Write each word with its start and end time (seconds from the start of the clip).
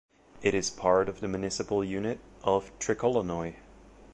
It 0.41 0.55
is 0.55 0.71
part 0.71 1.07
of 1.07 1.19
the 1.19 1.27
municipal 1.27 1.83
unit 1.83 2.19
of 2.43 2.71
Trikolonoi. 2.79 3.57